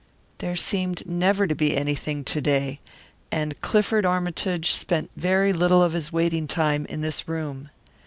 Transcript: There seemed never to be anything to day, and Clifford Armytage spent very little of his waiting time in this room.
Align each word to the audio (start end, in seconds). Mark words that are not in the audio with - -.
There 0.39 0.55
seemed 0.55 1.05
never 1.05 1.45
to 1.45 1.53
be 1.53 1.77
anything 1.77 2.23
to 2.23 2.41
day, 2.41 2.79
and 3.31 3.61
Clifford 3.61 4.03
Armytage 4.03 4.71
spent 4.71 5.11
very 5.15 5.53
little 5.53 5.83
of 5.83 5.93
his 5.93 6.11
waiting 6.11 6.47
time 6.47 6.87
in 6.87 7.01
this 7.01 7.27
room. 7.27 7.69